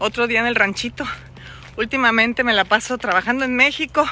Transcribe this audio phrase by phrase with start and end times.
[0.00, 1.04] otro día en el ranchito.
[1.76, 4.04] Últimamente me la paso trabajando en México.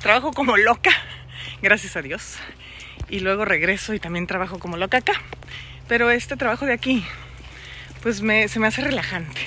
[0.00, 0.90] Trabajo como loca,
[1.62, 2.36] gracias a Dios.
[3.08, 5.14] Y luego regreso y también trabajo como loca acá.
[5.88, 7.04] Pero este trabajo de aquí,
[8.02, 9.40] pues se me hace relajante.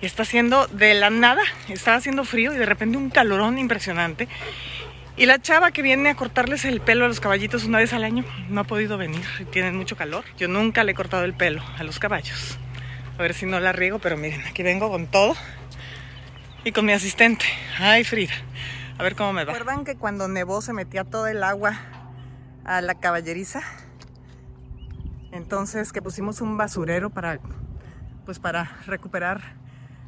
[0.00, 4.28] Y está haciendo de la nada, estaba haciendo frío y de repente un calorón impresionante.
[5.16, 8.04] Y la chava que viene a cortarles el pelo a los caballitos una vez al
[8.04, 10.24] año no ha podido venir tienen mucho calor.
[10.36, 12.58] Yo nunca le he cortado el pelo a los caballos.
[13.18, 15.34] A ver si no la riego, pero miren, aquí vengo con todo
[16.64, 17.46] y con mi asistente.
[17.78, 18.34] Ay, Frida.
[18.98, 19.54] A ver cómo me va.
[19.54, 21.78] ¿Recuerdan que cuando nevó se metía todo el agua
[22.64, 23.62] a la caballeriza?
[25.32, 27.40] Entonces que pusimos un basurero para
[28.26, 29.40] pues para recuperar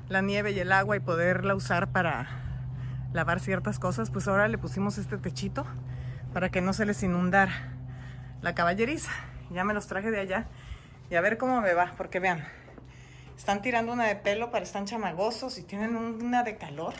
[0.08, 2.28] la nieve y el agua y poderla usar para
[3.14, 5.64] lavar ciertas cosas, pues ahora le pusimos este techito
[6.34, 7.72] para que no se les inundara
[8.42, 9.12] la caballeriza.
[9.50, 10.46] Ya me los traje de allá
[11.10, 12.44] y a ver cómo me va, porque vean,
[13.38, 16.92] están tirando una de pelo para están chamagosos y tienen una de calor.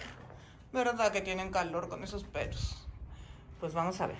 [0.73, 2.87] ¿Verdad que tienen calor con esos pelos?
[3.61, 4.17] Pues vamos a ver.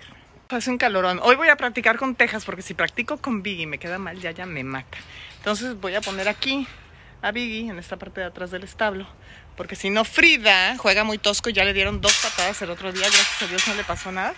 [0.49, 1.19] Hace un calorón.
[1.23, 4.19] Hoy voy a practicar con tejas porque si practico con Biggie y me queda mal,
[4.19, 4.97] ya ya me mata.
[5.37, 6.67] Entonces voy a poner aquí
[7.21, 9.07] a Biggie en esta parte de atrás del establo
[9.59, 12.93] porque si no, Frida juega muy tosco y ya le dieron dos patadas el otro
[12.93, 13.01] día.
[13.01, 14.33] Gracias a Dios no le pasó nada.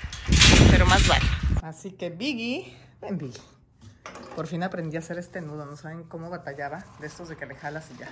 [0.71, 1.25] Pero más vale.
[1.61, 3.60] Así que Biggie, ven Biggie.
[4.35, 5.65] Por fin aprendí a hacer este nudo.
[5.65, 8.09] No saben cómo batallaba de estos de que le jalas y ya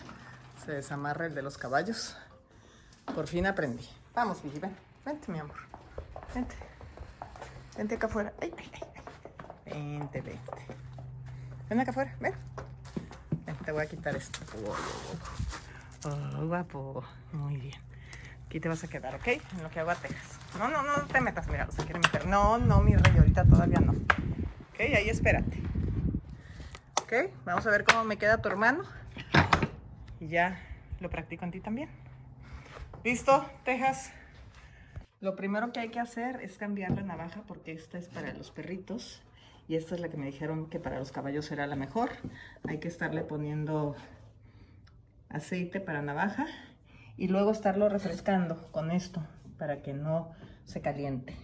[0.66, 2.18] se desamarra el de los caballos.
[3.16, 3.88] Por fin aprendí.
[4.14, 4.76] Vamos, Biggie, ven.
[5.06, 5.58] Vente, mi amor.
[6.36, 6.56] Vente.
[7.78, 8.34] Vente acá afuera.
[8.40, 10.40] Vente, vente.
[11.70, 12.34] Ven acá afuera, ven.
[13.46, 14.40] ven te voy a quitar esto.
[16.04, 17.04] Oh, guapo.
[17.32, 17.80] Muy bien.
[18.46, 19.28] Aquí te vas a quedar, ¿ok?
[19.28, 20.40] En lo que hago a Texas.
[20.58, 22.26] No, no, no te metas, mira, se quiere meter.
[22.26, 23.92] No, no, mi rey, ahorita todavía no.
[23.92, 25.62] Ok, ahí espérate.
[27.10, 28.84] Ok, vamos a ver cómo me queda tu hermano.
[30.20, 30.60] Y ya
[31.00, 31.90] lo practico en ti también.
[33.04, 34.12] ¿Listo, Texas?
[35.20, 38.52] Lo primero que hay que hacer es cambiar la navaja porque esta es para los
[38.52, 39.24] perritos.
[39.68, 42.12] Y esta es la que me dijeron que para los caballos era la mejor.
[42.68, 43.96] Hay que estarle poniendo
[45.30, 46.46] aceite para navaja
[47.18, 49.26] y luego estarlo refrescando con esto
[49.58, 50.30] para que no
[50.64, 51.36] se caliente.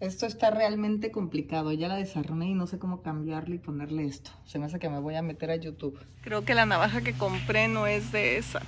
[0.00, 4.30] Esto está realmente complicado, ya la desarroné y no sé cómo cambiarle y ponerle esto.
[4.46, 6.00] Se me hace que me voy a meter a YouTube.
[6.22, 8.62] Creo que la navaja que compré no es de esa.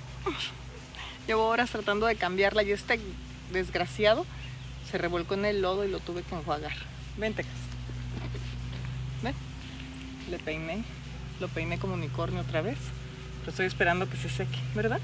[1.25, 2.99] Llevo horas tratando de cambiarla y este
[3.51, 4.27] desgraciado
[4.91, 6.75] se revolcó en el lodo y lo tuve que enjuagar.
[7.17, 7.43] Vente,
[9.23, 9.33] ¿Ven?
[10.29, 10.83] Le peiné,
[11.39, 12.77] lo peiné como unicornio otra vez.
[13.39, 14.99] Pero estoy esperando que se seque, ¿verdad?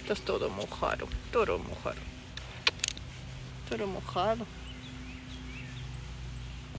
[0.00, 2.00] Estás todo mojado, todo mojado.
[3.68, 4.46] Todo mojado.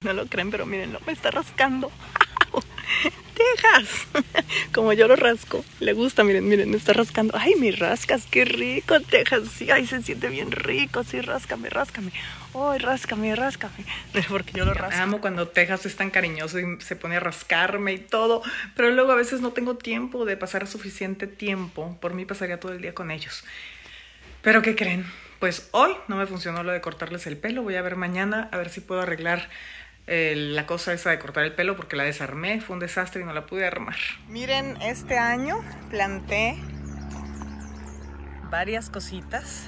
[0.05, 1.91] No lo creen, pero mírenlo, me está rascando.
[3.33, 4.07] Texas.
[4.71, 5.65] Como yo lo rasco.
[5.79, 7.35] Le gusta, miren, miren, me está rascando.
[7.35, 9.49] Ay, me rascas, qué rico, Texas.
[9.57, 11.03] Sí, ay, se siente bien rico.
[11.03, 12.11] Sí, ráscame, ráscame.
[12.53, 13.83] Ay, ráscame, ráscame.
[14.29, 15.01] Porque yo lo rasco.
[15.01, 18.43] Amo cuando Texas es tan cariñoso y se pone a rascarme y todo.
[18.75, 21.97] Pero luego a veces no tengo tiempo de pasar suficiente tiempo.
[21.99, 23.43] Por mí pasaría todo el día con ellos.
[24.43, 25.03] Pero ¿qué creen?
[25.39, 27.61] Pues hoy no me funcionó lo de cortarles el pelo.
[27.63, 29.49] Voy a ver mañana a ver si puedo arreglar
[30.07, 33.33] la cosa esa de cortar el pelo porque la desarmé, fue un desastre y no
[33.33, 33.95] la pude armar.
[34.27, 35.57] Miren, este año
[35.89, 36.57] planté
[38.51, 39.67] varias cositas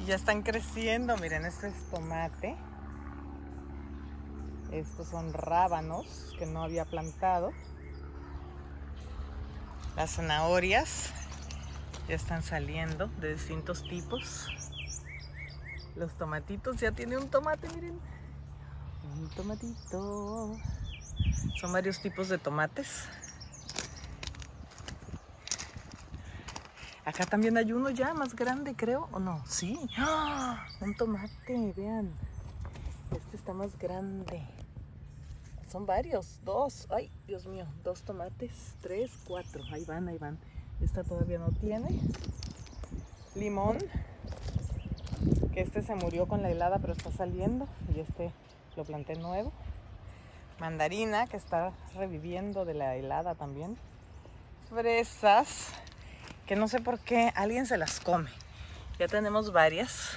[0.00, 1.16] y ya están creciendo.
[1.16, 2.56] Miren, este es tomate.
[4.72, 7.52] Estos son rábanos que no había plantado.
[9.96, 11.12] Las zanahorias
[12.06, 14.46] ya están saliendo de distintos tipos.
[15.96, 17.98] Los tomatitos, ya tiene un tomate, miren
[19.16, 20.56] un tomatito.
[21.60, 23.08] Son varios tipos de tomates.
[27.04, 29.42] Acá también hay uno ya más grande, creo, ¿o no?
[29.46, 29.78] Sí.
[29.96, 30.66] ¡Ah!
[30.80, 32.12] Un tomate, vean.
[33.10, 34.42] Este está más grande.
[35.70, 36.86] Son varios, dos.
[36.90, 39.62] Ay, Dios mío, dos tomates, tres, cuatro.
[39.72, 40.38] Ahí van, ahí van.
[40.82, 41.88] Esta todavía no tiene.
[43.34, 43.78] Limón,
[45.52, 47.66] que este se murió con la helada, pero está saliendo.
[47.94, 48.32] Y este
[48.76, 49.52] lo planté nuevo.
[50.58, 53.76] Mandarina que está reviviendo de la helada también.
[54.68, 55.72] Fresas
[56.46, 58.30] que no sé por qué alguien se las come.
[58.98, 60.16] Ya tenemos varias,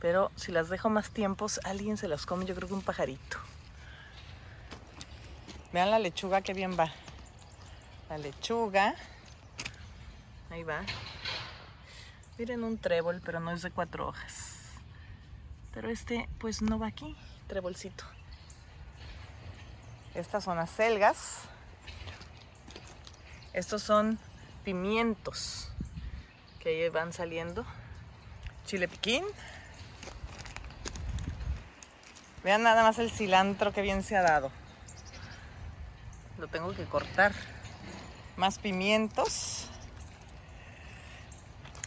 [0.00, 2.46] pero si las dejo más tiempos, alguien se las come.
[2.46, 3.38] Yo creo que un pajarito.
[5.72, 6.90] Vean la lechuga que bien va.
[8.08, 8.94] La lechuga.
[10.50, 10.80] Ahí va.
[12.38, 14.72] Miren un trébol, pero no es de cuatro hojas.
[15.74, 17.16] Pero este pues no va aquí
[17.48, 18.04] trebolcito.
[20.14, 21.40] Estas son acelgas.
[23.52, 24.18] Estos son
[24.62, 25.72] pimientos
[26.60, 27.64] que van saliendo.
[28.66, 29.24] Chile piquín.
[32.44, 34.52] Vean nada más el cilantro que bien se ha dado.
[36.38, 37.32] Lo tengo que cortar.
[38.36, 39.68] Más pimientos.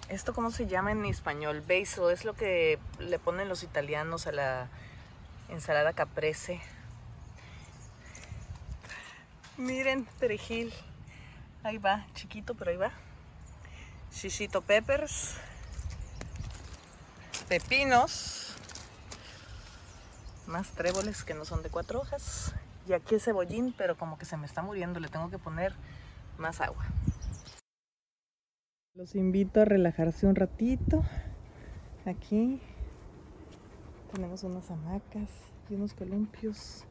[0.10, 1.62] ¿Esto cómo se llama en español?
[1.62, 2.10] Basil.
[2.12, 4.70] Es lo que le ponen los italianos a la
[5.52, 6.60] ensalada caprese.
[9.58, 10.74] Miren, perejil.
[11.64, 12.92] Ahí va, chiquito, pero ahí va.
[14.12, 15.36] Shishito peppers.
[17.48, 18.56] Pepinos.
[20.48, 22.54] Más tréboles que no son de cuatro hojas.
[22.88, 25.00] Y aquí es cebollín, pero como que se me está muriendo.
[25.00, 25.74] Le tengo que poner
[26.38, 26.86] más agua.
[28.96, 31.04] Los invito a relajarse un ratito.
[32.06, 32.62] Aquí
[34.12, 35.30] tenemos unas hamacas
[35.70, 36.86] y unos columpios.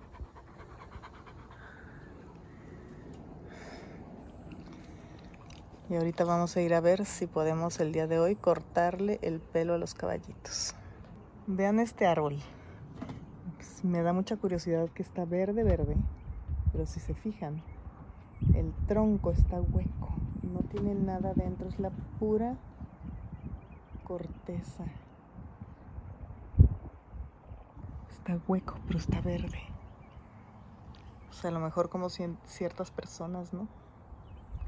[5.90, 9.40] Y ahorita vamos a ir a ver si podemos el día de hoy cortarle el
[9.40, 10.74] pelo a los caballitos.
[11.46, 12.38] Vean este árbol.
[13.56, 15.96] Pues, me da mucha curiosidad que está verde, verde.
[16.72, 17.62] Pero si se fijan,
[18.54, 20.14] el tronco está hueco.
[20.42, 21.68] No tiene nada dentro.
[21.68, 21.90] Es la
[22.20, 22.56] pura
[24.04, 24.84] corteza.
[28.20, 29.60] Está hueco, pero está verde.
[31.30, 33.66] O sea, a lo mejor como ciertas personas, ¿no?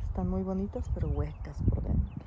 [0.08, 2.24] Están muy bonitas, pero huecas por dentro.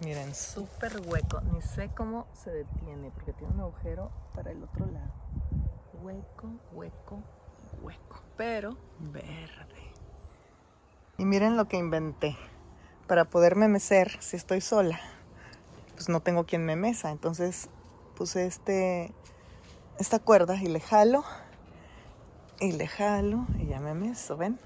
[0.00, 1.40] Miren, súper hueco.
[1.52, 5.12] Ni sé cómo se detiene, porque tiene un agujero para el otro lado.
[6.02, 7.22] Hueco, hueco,
[7.82, 8.20] hueco.
[8.36, 9.92] Pero verde.
[11.16, 12.36] Y miren lo que inventé.
[13.06, 15.00] Para poderme mecer, si estoy sola,
[15.94, 17.10] pues no tengo quien me mesa.
[17.10, 17.68] Entonces
[18.16, 19.12] puse este,
[19.98, 21.24] esta cuerda y le jalo
[22.60, 24.58] y le jalo y ya me meso, ¿ven?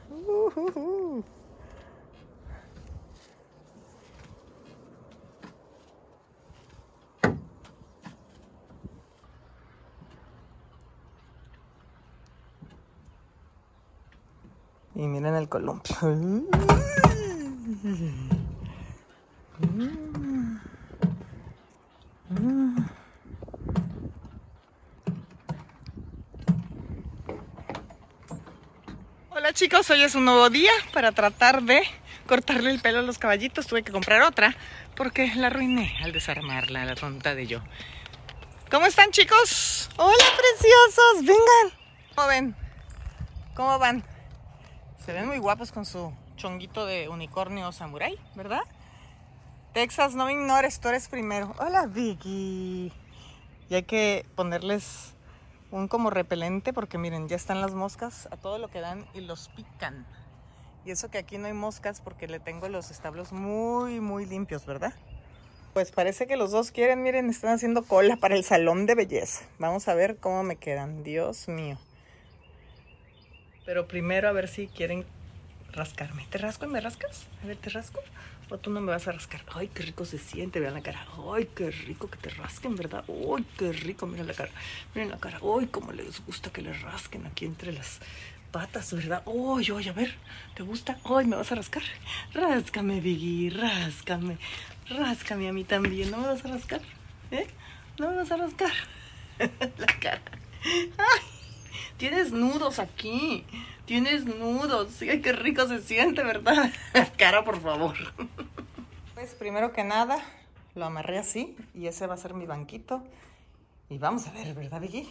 [14.94, 15.96] Y miren el columpio.
[29.58, 31.82] chicos, hoy es un nuevo día para tratar de
[32.28, 33.66] cortarle el pelo a los caballitos.
[33.66, 34.54] Tuve que comprar otra
[34.94, 37.58] porque la arruiné al desarmarla, la tonta de yo.
[38.70, 39.90] ¿Cómo están chicos?
[39.96, 41.78] Hola preciosos, vengan.
[42.14, 42.56] ¿Cómo ven?
[43.56, 44.04] ¿Cómo van?
[45.04, 48.62] Se ven muy guapos con su chonguito de unicornio samurai, ¿verdad?
[49.72, 51.56] Texas, no me ignores, tú eres primero.
[51.58, 52.92] Hola Vicky.
[53.68, 55.16] Y hay que ponerles
[55.70, 59.20] un como repelente porque miren, ya están las moscas a todo lo que dan y
[59.20, 60.06] los pican.
[60.84, 64.64] Y eso que aquí no hay moscas porque le tengo los establos muy, muy limpios,
[64.64, 64.94] ¿verdad?
[65.74, 69.44] Pues parece que los dos quieren, miren, están haciendo cola para el salón de belleza.
[69.58, 71.78] Vamos a ver cómo me quedan, Dios mío.
[73.66, 75.04] Pero primero a ver si quieren
[75.78, 76.26] rascarme.
[76.28, 77.26] ¿Te rasco y me rascas?
[77.42, 78.00] A ver, ¿te rasco?
[78.50, 79.42] O tú no me vas a rascar.
[79.54, 81.06] Ay, qué rico se siente, vean la cara.
[81.32, 83.04] Ay, qué rico que te rasquen, ¿verdad?
[83.08, 84.50] Ay, qué rico, miren la cara.
[84.94, 85.38] Miren la cara.
[85.38, 88.00] Ay, cómo les gusta que les rasquen aquí entre las
[88.50, 89.22] patas, ¿verdad?
[89.26, 90.14] Ay, ay, a ver,
[90.54, 90.98] ¿te gusta?
[91.04, 91.82] Ay, ¿me vas a rascar?
[92.34, 94.38] Ráscame, Biggie, ráscame.
[94.88, 96.10] Ráscame a mí también.
[96.10, 96.80] ¿No me vas a rascar?
[97.30, 97.46] ¿Eh?
[97.98, 98.72] ¿No me vas a rascar?
[99.78, 100.22] la cara.
[100.64, 101.37] Ay,
[101.98, 103.44] tienes nudos aquí.
[103.84, 105.00] Tienes nudos.
[105.02, 106.70] Ay, qué rico se siente, ¿verdad?
[107.18, 107.94] Cara, por favor.
[109.14, 110.18] Pues primero que nada,
[110.74, 113.02] lo amarré así y ese va a ser mi banquito.
[113.90, 115.08] Y vamos a ver, ¿verdad, Vicky?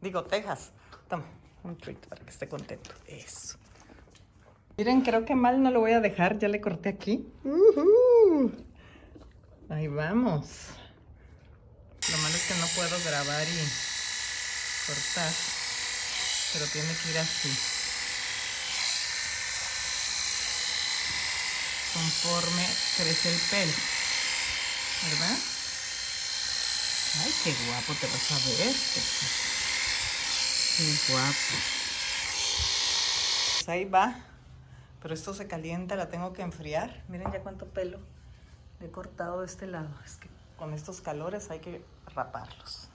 [0.00, 0.72] Digo, Texas.
[1.08, 1.24] Toma,
[1.62, 2.90] un treat para que esté contento.
[3.06, 3.58] Eso.
[4.76, 6.38] Miren, creo que mal no lo voy a dejar.
[6.38, 7.28] Ya le corté aquí.
[9.68, 10.70] Ahí vamos.
[12.10, 13.91] Lo malo es que no puedo grabar y
[14.86, 15.32] cortar
[16.52, 17.48] pero tiene que ir así.
[21.94, 23.72] Conforme crece el pelo,
[25.10, 25.38] ¿verdad?
[27.22, 28.74] Ay, qué guapo te vas a ver.
[30.76, 31.36] Qué guapo.
[33.54, 34.16] Pues ahí va.
[35.02, 37.02] Pero esto se calienta, la tengo que enfriar.
[37.08, 37.98] Miren ya cuánto pelo
[38.80, 39.90] he cortado de este lado.
[40.06, 41.84] Es que con estos calores hay que
[42.14, 42.91] raparlos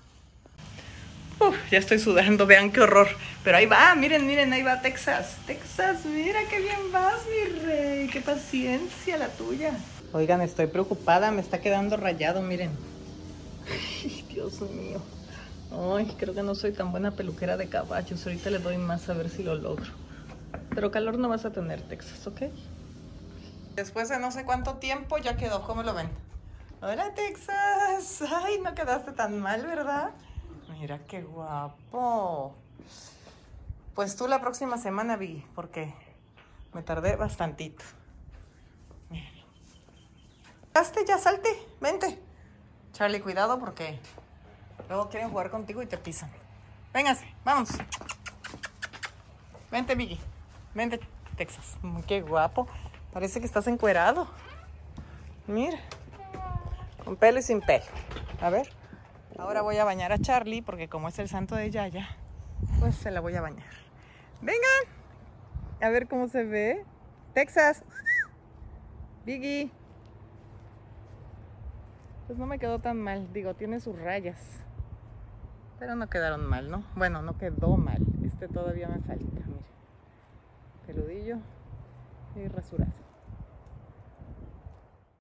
[1.71, 3.07] ya estoy sudando, vean qué horror.
[3.43, 5.37] Pero ahí va, miren, miren, ahí va Texas.
[5.45, 8.07] Texas, mira qué bien vas, mi rey.
[8.07, 9.73] Qué paciencia la tuya.
[10.13, 12.71] Oigan, estoy preocupada, me está quedando rayado, miren.
[13.69, 15.01] Ay, Dios mío.
[15.71, 18.25] Ay, creo que no soy tan buena peluquera de caballos.
[18.25, 19.91] Ahorita le doy más a ver si lo logro.
[20.73, 22.43] Pero calor no vas a tener, Texas, ¿ok?
[23.75, 26.09] Después de no sé cuánto tiempo ya quedó, ¿cómo lo ven?
[26.81, 28.21] Hola, Texas.
[28.31, 30.11] Ay, no quedaste tan mal, ¿verdad?
[30.79, 32.53] Mira qué guapo.
[33.95, 35.91] Pues tú la próxima semana vi, porque
[36.73, 37.83] me tardé bastantito.
[41.07, 41.49] Ya salte,
[41.81, 42.19] vente.
[42.93, 43.99] Charlie, cuidado porque
[44.87, 46.29] luego quieren jugar contigo y te pisan.
[46.93, 47.69] Véngase, vamos.
[49.71, 50.19] Vente, Vicky.
[50.75, 50.99] Vente,
[51.35, 51.77] Texas.
[52.07, 52.67] Qué guapo.
[53.11, 54.27] Parece que estás encuerado.
[55.47, 55.79] Mira.
[57.03, 57.85] Con pelo y sin pelo.
[58.39, 58.76] A ver.
[59.37, 62.07] Ahora voy a bañar a Charlie porque como es el santo de Yaya,
[62.79, 63.69] pues se la voy a bañar.
[64.41, 64.61] Vengan.
[65.79, 66.83] A ver cómo se ve.
[67.33, 67.83] Texas.
[69.25, 69.69] Biggie.
[72.25, 73.31] Pues no me quedó tan mal.
[73.31, 74.65] Digo, tiene sus rayas.
[75.79, 76.83] Pero no quedaron mal, ¿no?
[76.95, 78.03] Bueno, no quedó mal.
[78.25, 79.67] Este todavía me falta, mire.
[80.87, 81.37] Peludillo
[82.35, 83.06] y rasurado.